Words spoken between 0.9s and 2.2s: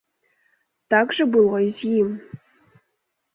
Так жа было і з ім.